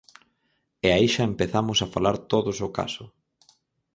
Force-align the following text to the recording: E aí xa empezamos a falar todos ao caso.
E 0.87 0.89
aí 0.95 1.07
xa 1.13 1.23
empezamos 1.31 1.79
a 1.81 1.91
falar 1.93 2.15
todos 2.31 2.57
ao 2.59 2.73
caso. 2.79 3.05